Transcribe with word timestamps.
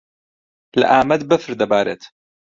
لە 0.79 0.85
ئامەد 0.93 1.21
بەفر 1.29 1.51
دەبارێت. 1.61 2.01